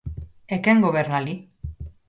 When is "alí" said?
1.19-1.35